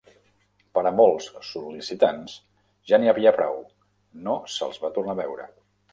Per 0.77 0.83
a 0.89 0.91
molts 0.99 1.27
sol·licitants 1.49 2.39
ja 2.93 3.01
n'hi 3.03 3.11
havia 3.13 3.35
prou; 3.41 3.61
no 4.29 4.39
se'ls 4.55 4.81
va 4.87 4.93
tornar 4.97 5.17
a 5.19 5.21
veure. 5.21 5.47